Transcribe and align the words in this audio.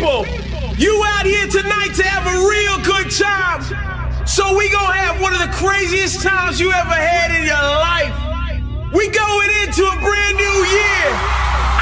people, 0.00 0.24
you 0.78 1.04
out 1.04 1.26
here 1.26 1.46
tonight 1.46 1.92
to 1.92 2.02
have 2.02 2.24
a 2.24 2.38
real 2.48 2.76
good 2.88 3.12
time. 3.12 3.60
So 4.26 4.56
we 4.56 4.70
gonna 4.70 4.96
have 4.96 5.20
one 5.20 5.34
of 5.34 5.40
the 5.40 5.52
craziest 5.52 6.22
times 6.22 6.58
you 6.58 6.72
ever 6.72 6.96
had 6.96 7.28
in 7.36 7.44
your 7.44 7.68
life. 7.84 8.14
We 8.94 9.08
going 9.12 9.50
into 9.60 9.84
a 9.84 9.96
brand 10.00 10.36
new 10.40 10.56
year. 10.72 11.06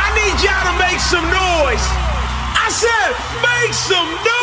I 0.03 0.11
need 0.19 0.35
y'all 0.43 0.67
to 0.67 0.75
make 0.83 0.99
some 0.99 1.27
noise. 1.31 1.85
I 2.59 2.69
said, 2.75 3.15
make 3.39 3.73
some 3.73 4.09
noise. 4.11 4.38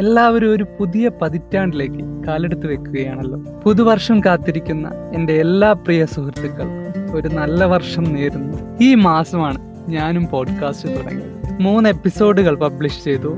എല്ലാവരും 0.00 0.52
ഒരു 0.52 0.66
പുതിയ 0.80 1.10
പതിറ്റാണ്ടിലേക്ക് 1.22 2.26
കാലെടുത്ത് 2.26 2.66
വെക്കുകയാണല്ലോ. 2.66 3.60
പുതുവർഷം 3.60 4.20
കാത്തിരിക്കുന്ന 4.20 4.90
എന്റെ 5.14 5.32
എല്ലാ 5.32 5.72
പ്രിയ 5.72 6.06
സുഹൃത്തുക്കൾക്കും 6.06 7.16
ഒരു 7.16 7.28
നല്ല 7.28 7.64
വർഷം 7.64 8.04
നേരുന്നു. 8.04 8.58
ഈ 8.80 8.94
മാസമാണ് 8.94 9.58
ഞാനും 9.88 10.26
പോഡ്കാസ്റ്റ് 10.26 10.88
തുടങ്ങി 10.88 11.22
മൂന്ന് 11.62 11.90
എപ്പിസോഡുകൾ 11.90 12.54
പബ്ലിഷ് 12.54 13.04
ചെയ്തു. 13.04 13.36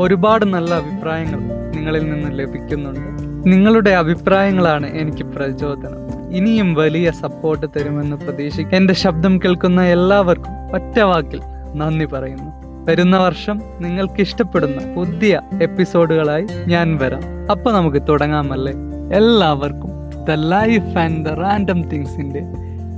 ഒരുപാട് 0.00 0.44
നല്ല 0.44 0.74
അഭിപ്രായങ്ങൾ 0.74 1.40
നിങ്ങളിൽ 1.76 2.10
നിന്ന് 2.10 2.38
ലഭിക്കുന്നുണ്ട്. 2.38 3.52
നിങ്ങളുടെ 3.52 3.90
അഭിപ്രായങ്ങളാണ് 3.90 4.86
എനിക്ക് 4.86 5.24
പ്രചോദനം. 5.24 6.32
ഇനിയും 6.32 6.74
വലിയ 6.74 7.10
സപ്പോർട്ട് 7.10 7.66
തരുമെന്ന് 7.66 8.16
പ്രതീക്ഷിക്കും 8.16 8.76
എന്റെ 8.76 8.94
ശബ്ദം 8.94 9.38
കേൾക്കുന്ന 9.38 9.82
എല്ലാവർക്കും 9.82 10.74
ഒറ്റ 10.74 11.00
വാക്കിൽ 11.00 11.40
നന്ദി 11.74 12.04
പറയുന്നു. 12.04 12.63
വരുന്ന 12.84 13.18
വർഷം 13.18 13.62
നിങ്ങൾക്ക് 13.80 14.20
ഇഷ്ടപ്പെടുന്ന 14.20 14.94
പുതിയ 14.94 15.40
എപ്പിസോഡുകളായി 15.62 16.46
ഞാൻ 16.66 16.96
വരാം. 16.96 17.22
അപ്പൊ 17.50 17.72
നമുക്ക് 17.72 18.02
തുടങ്ങാമല്ലേ? 18.08 18.72
എല്ലാവർക്കും 19.16 19.90
the 20.24 20.30
life 20.30 20.98
and 20.98 21.26
the 21.26 21.28
random 21.28 21.88
തിങ്സിന്റെ 21.88 22.42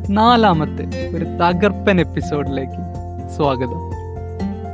നാലാമത്തെ 0.08 1.10
ഒരു 1.16 1.24
തകർപ്പൻ 1.24 2.00
എപ്പിസോഡിലേക്ക് 2.00 2.80
സ്വാഗതം. 3.36 3.90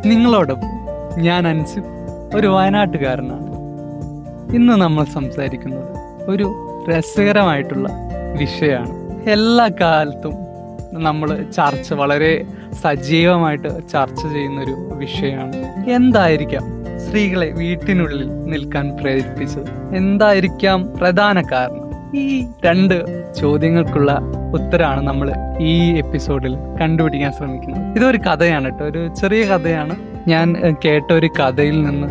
നിങ്ങളോടൊപ്പം 0.08 1.20
ഞാൻ 1.22 1.48
അൻസിഫ് 1.48 1.92
ഒരു 2.36 2.46
വയനാട്ടുകാരനാണ്. 2.46 3.52
ഇന്ന് 4.54 4.72
നമ്മൾ 4.72 5.04
സംസാരിക്കുന്നത് 5.04 5.88
ഒരു 6.30 6.52
രസകരമായിട്ടുള്ള 6.90 7.88
വിഷയമാണ്. 8.38 9.22
എല്ലാ 9.30 9.70
കാലത്തും 9.80 10.32
നമ്മൾ 10.92 11.42
ചർച്ച 11.56 11.92
വളരെ 11.92 12.44
സജീവമായിട്ട് 12.74 13.88
ചർച്ച 13.88 14.26
ചെയ്യുന്ന 14.26 14.60
ഒരു 14.60 14.90
വിഷയമാണ്. 14.94 15.90
എന്തായിരിക്കാം 15.90 16.62
സ്ത്രീകളെ 17.06 17.50
വീട്ടിനുള്ളിൽ 17.50 18.44
നിൽക്കാൻ 18.44 18.96
പ്രേരിപ്പിച്ചത്? 18.96 19.96
എന്തായിരിക്കാം 19.96 20.96
പ്രധാന 20.96 21.42
കാരണം? 21.52 21.82
ഈ 22.18 22.46
രണ്ട് 22.64 23.34
ചോദ്യങ്ങൾക്കുള്ള 23.34 24.20
ഉത്തരമാണ് 24.54 25.00
നമ്മൾ 25.00 25.32
ഈ 25.60 25.94
എപ്പിസോഡിൽ 25.94 26.56
കണ്ടുപിടിക്കാൻ 26.80 27.32
ശ്രമിക്കുന്നത്. 27.32 27.96
ഇതൊരു 27.96 28.18
കഥയാണ് 28.18 28.64
കേട്ടോ. 28.64 28.84
ഒരു 28.84 29.14
ചെറിയ 29.20 29.44
കഥയാണ്. 29.44 29.96
ഞാൻ 30.28 30.76
കേട്ട 30.84 31.12
ഒരു 31.12 31.26
കഥയിൽ 31.26 31.82
നിന്ന് 31.82 32.08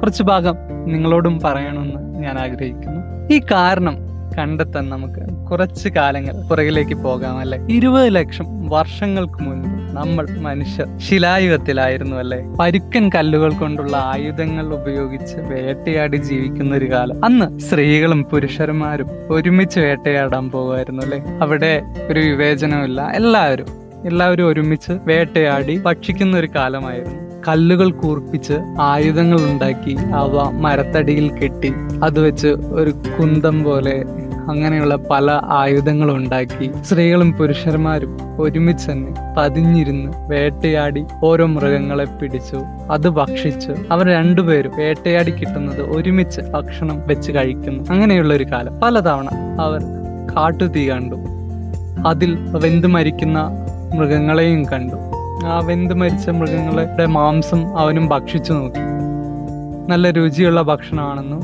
കുറച്ച് 0.00 0.22
ഭാഗം 0.22 0.54
നിങ്ങളോടും 0.84 1.40
പറയണമെന്ന് 1.44 2.18
ഞാൻ 2.18 2.38
ആഗ്രഹിക്കുന്നു. 2.38 3.02
ഈ 3.34 3.40
കാരണം 3.52 3.98
കണ്ടെത്താൻ 4.38 4.88
നമുക്ക് 4.88 5.48
കുറച്ച് 5.50 5.88
കാലങ്ങൾ 5.88 6.48
പുറകിലേക്ക് 6.48 6.94
പോകാം 6.94 7.38
അല്ലെ? 7.38 7.58
ഇരുപത് 7.70 8.14
ലക്ഷം 8.14 8.68
വർഷങ്ങൾക്ക് 8.68 9.42
മുൻപ് 9.42 9.71
നമ്മൾ 9.92 10.26
മനുഷ്യർ 10.40 10.98
ശിലായുഗത്തിലായിരുന്നു 10.98 12.16
അല്ലെ? 12.16 12.44
പരുക്കൻ 12.60 13.10
കല്ലുകൾ 13.14 13.52
കൊണ്ടുള്ള 13.52 13.96
ആയുധങ്ങൾ 13.96 14.74
ഉപയോഗിച്ച് 14.74 15.36
വേട്ടയാടി 15.36 16.16
ജീവിക്കുന്ന 16.16 16.76
ഒരു 16.76 16.90
കാലം. 16.92 17.24
അന്ന് 17.24 17.58
സ്ത്രീകളും 17.58 18.24
പുരുഷന്മാരും 18.24 19.06
ഒരുമിച്ച് 19.30 19.80
വേട്ടയാടാൻ 19.80 20.50
പോകുമായിരുന്നു 20.50 21.02
അല്ലെ? 21.02 21.22
അവിടെ 21.42 21.82
ഒരു 22.10 22.20
വിവേചനമില്ല 22.20 23.12
എല്ലാവരും 23.14 23.66
എല്ലാവരും 24.06 24.48
ഒരുമിച്ച് 24.48 24.92
വേട്ടയാടി 24.92 25.78
ഭക്ഷിക്കുന്ന 25.78 26.36
ഒരു 26.36 26.48
കാലമായിരുന്നു. 26.56 27.32
കല്ലുകൾ 27.48 27.92
കൂർപ്പിച്ച് 27.92 28.52
ആയുധങ്ങൾ 28.80 29.40
ഉണ്ടാക്കി 29.52 29.96
അവ 30.14 30.50
മരത്തടിയിൽ 30.50 31.32
കെട്ടി 31.32 31.72
അത് 32.04 32.20
വെച്ച് 32.20 32.48
ഒരു 32.48 32.90
കുന്തം 32.90 33.64
പോലെ 33.64 34.04
അങ്ങനെയുള്ള 34.48 34.96
പല 34.96 35.40
ആയുധങ്ങളും 35.44 36.16
ഉണ്ടാക്കി 36.16 36.70
സ്ത്രീകളും 36.82 37.32
പുരുഷന്മാരും 37.32 38.16
ഒരുമിച്ച് 38.40 38.90
തന്നെ 38.90 39.14
പതിഞ്ഞിരുന്ന് 39.38 40.12
വേട്ടയാടി 40.28 41.04
ഓരോ 41.24 41.46
മൃഗങ്ങളെ 41.46 42.04
പിടിച്ചു 42.04 42.56
അത് 42.90 43.08
ഭക്ഷിച്ചു. 43.08 43.74
അവർ 43.90 44.06
രണ്ടുപേരും 44.06 44.72
വേട്ടയാടി 44.76 45.30
കിട്ടുന്നത് 45.30 45.82
ഒരുമിച്ച് 45.82 46.40
ഭക്ഷണം 46.40 47.06
വെച്ച് 47.06 47.32
കഴിക്കുന്നു. 47.32 47.84
അങ്ങനെയുള്ള 47.90 48.34
ഒരു 48.34 48.44
കാലം. 48.44 48.80
പലതവണ 48.80 49.28
അവർ 49.60 49.80
കാട്ടുതീ 50.36 50.90
കണ്ടു. 50.90 51.16
അതിൽ 52.06 52.38
വെന്ത് 52.40 52.86
മരിക്കുന്ന 52.86 53.50
മൃഗങ്ങളെയും 53.94 54.64
കണ്ടു. 54.64 54.94
ആ 55.44 55.60
വെന്ത് 55.64 55.94
മരിച്ച 55.94 56.30
മൃഗങ്ങളുടെ 56.30 57.06
മാംസം 57.06 57.78
അവനും 57.78 58.08
ഭക്ഷിച്ചു 58.08 58.52
നോക്കി. 58.52 58.92
നല്ല 59.88 60.10
രുചിയുള്ള 60.10 60.62
ഭക്ഷണമാണെന്ന് 60.62 61.42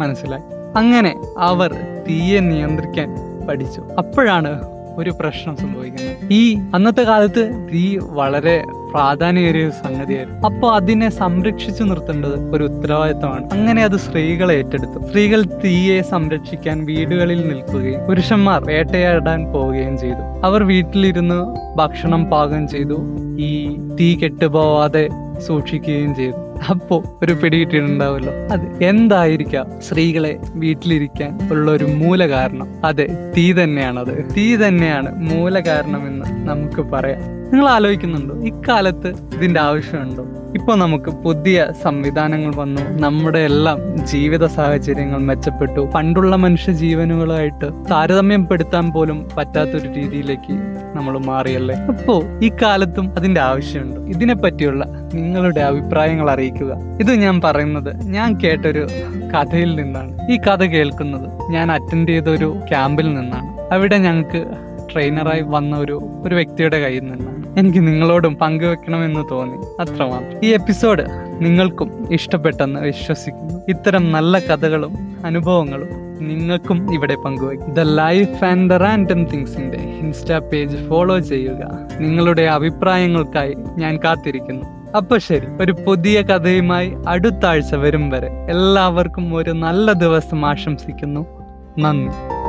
മനസ്സിലായി. 0.00 0.59
അങ്ങനെ 0.76 1.16
അവർ 1.38 1.72
തീയെ 2.08 2.40
നിയന്ത്രിക്കാൻ 2.40 3.16
പഠിച്ചു. 3.48 3.80
അപ്പോഴാണ് 3.98 4.62
ഒരു 4.96 5.10
പ്രശ്നം 5.10 5.56
സംഭവിക്കുന്നത്. 5.56 6.16
ഈ 6.30 6.58
അന്നത്തെ 6.74 7.02
കാലത്ത് 7.02 7.68
തീ 7.72 7.98
വളരെ 8.02 8.64
പ്രാധാന്യമേറിയ 8.90 9.62
ഒരു 9.62 9.70
സംഗതിയായിരുന്നു. 9.70 10.48
അപ്പോൾ 10.48 10.74
അതിനെ 10.74 11.10
സംരക്ഷിച്ചു 11.10 11.82
നിർത്തേണ്ടത് 11.82 12.56
ഒരു 12.56 12.64
ഉത്തരവാദിത്തമാണ്. 12.64 13.50
അങ്ങനെ 13.52 13.84
അത് 13.84 13.96
സ്ത്രീകളെ 13.96 14.54
ഏറ്റെടുത്തു. 14.54 15.08
സ്ത്രീകൾ 15.08 15.42
തീയെ 15.42 16.02
സംരക്ഷിക്കാൻ 16.02 16.84
വീടുകളിൽ 16.84 17.48
നിൽക്കുകയും 17.48 18.00
പുരുഷന്മാർ 18.00 18.64
വേട്ടയാടാൻ 18.64 19.52
പോവുകയും 19.52 19.98
ചെയ്തു. 19.98 20.46
അവർ 20.46 20.62
വീട്ടിലിരുന്ന് 20.62 21.56
ഭക്ഷണം 21.76 22.24
പാകം 22.24 22.68
ചെയ്തു. 22.68 22.98
ഈ 23.38 23.78
തീ 24.00 24.16
കെട്ടുപോവാതെ 24.16 25.08
സൂക്ഷിക്കുകയും 25.40 26.14
ചെയ്തു. 26.14 26.50
അപ്പോ 26.70 27.02
ഒരു 27.22 27.32
പിടി 27.32 27.58
കിട്ടിയിട്ടുണ്ടാവുമല്ലോ. 27.58 28.32
അത് 28.32 28.84
എന്തായിരിക്കാം 28.84 29.66
സ്ത്രീകളെ 29.80 30.38
വീട്ടിലിരിക്കാൻ 30.54 31.50
ഉള്ള 31.52 31.70
ഒരു 31.70 31.84
മൂല 31.84 32.28
കാരണം 32.28 32.86
അതെ 32.86 33.32
തീ 33.36 33.52
തന്നെയാണ് 33.52 34.00
അത് 34.00 34.34
തീ 34.36 34.56
തന്നെയാണ് 34.56 35.30
മൂല 35.30 35.60
കാരണം 35.60 36.06
എന്ന് 36.06 36.48
നമുക്ക് 36.48 36.82
പറയാം. 36.82 37.20
നിങ്ങൾ 37.52 37.68
ആലോചിക്കുന്നുണ്ടോ? 37.68 38.34
ഇക്കാലത്ത് 38.42 39.08
ഇതിന്റെ 39.34 39.60
ആവശ്യമുണ്ടോ? 39.60 40.26
ഇപ്പൊ 40.54 40.74
നമുക്ക് 40.74 41.10
പുതിയ 41.10 41.66
സംവിധാനങ്ങൾ 41.82 42.54
വന്നു. 42.54 42.82
നമ്മുടെ 43.00 43.38
എല്ലാം 43.38 44.06
ജീവിത 44.06 44.44
സാഹചര്യങ്ങൾ 44.44 45.18
മെച്ചപ്പെട്ടു. 45.18 45.80
പണ്ടുള്ള 45.94 46.36
മനുഷ്യ 46.36 46.72
ജീവനുകളായിട്ട് 46.72 47.90
താരതമ്യപ്പെടുത്താൻ 47.90 48.90
പോലും 48.90 49.28
പറ്റാത്തൊരു 49.36 49.92
രീതിയിലേക്ക് 49.92 50.52
നമ്മൾ 50.96 51.18
മാറിയല്ലേ? 51.18 51.76
അപ്പോ 51.76 52.22
ഈ 52.42 52.50
കാലത്തും 52.62 53.14
അതിന്റെ 53.16 53.40
ആവശ്യമുണ്ട്. 53.40 54.00
ഇതിനെ 54.00 54.34
പറ്റിയുള്ള 54.34 54.84
നിങ്ങളുടെ 55.14 55.60
അഭിപ്രായങ്ങൾ 55.60 56.30
അറിയിക്കുക. 56.30 56.72
ഇത് 57.00 57.12
ഞാൻ 57.12 57.40
പറയുന്നത് 57.40 57.96
ഞാൻ 58.04 58.40
കേട്ടൊരു 58.40 58.86
കഥയിൽ 59.34 59.82
നിന്നാണ്. 59.82 60.30
ഈ 60.30 60.36
കഥ 60.36 60.64
കേൾക്കുന്നത് 60.64 61.52
ഞാൻ 61.52 61.72
അറ്റൻഡ് 61.72 62.08
ചെയ്ത 62.08 62.28
ഒരു 62.28 62.56
ക്യാമ്പിൽ 62.68 63.14
നിന്നാണ്. 63.14 63.74
അവിടെ 63.74 63.96
ഞങ്ങൾക്ക് 63.96 64.46
ട്രെയിനറായി 64.92 65.42
വന്ന 65.42 65.76
ഒരു 65.76 66.00
ഒരു 66.24 66.34
വ്യക്തിയുടെ 66.34 66.78
കയ്യിൽ 66.80 67.04
നിന്നാണ്. 67.04 67.39
എനിക്ക് 67.58 67.86
നിങ്ങളോടും 67.86 68.34
പങ്കുവെക്കണമെന്ന് 68.34 69.24
തോന്നി. 69.30 69.82
അത്രമാത്രം. 69.82 70.44
ഈ 70.44 70.48
എപ്പിസോഡ് 70.48 71.04
നിങ്ങൾക്കും 71.40 72.08
ഇഷ്ടപ്പെട്ടെന്ന് 72.12 72.80
വിശ്വസിക്കുന്നു. 72.80 73.54
ഇത്തരം 73.68 74.12
നല്ല 74.12 74.38
കഥകളും 74.38 75.16
അനുഭവങ്ങളും 75.24 75.88
നിങ്ങൾക്കും 76.28 76.94
ഇവിടെ 76.94 77.14
പങ്കുവയ്ക്കും 77.14 77.74
the 77.74 77.80
life 77.80 78.44
and 78.44 78.70
the 78.70 78.72
random 78.72 79.24
തിങ്സിന്റെ 79.24 79.78
insta 79.78 80.38
page 80.38 80.88
follow 80.88 81.18
ചെയ്യുക. 81.18 81.78
നിങ്ങളുടെ 82.00 82.42
അഭിപ്രായങ്ങൾക്കായി 82.42 83.54
ഞാൻ 83.78 83.96
കാത്തിരിക്കുന്നു. 83.96 84.96
അപ്പൊ 84.96 85.18
ശരി 85.18 85.46
ഒരു 85.60 85.76
പുതിയ 85.86 86.22
കഥയുമായി 86.22 86.96
അടുത്ത 87.08 87.46
ആഴ്ച 87.46 87.74
വരും 87.74 88.10
വരെ 88.10 88.28
എല്ലാവർക്കും 88.50 89.34
ഒരു 89.34 89.50
നല്ല 89.50 89.92
ദിവസം 89.92 90.46
ആശംസിക്കുന്നു. 90.46 91.26
നന്ദി. 91.78 92.40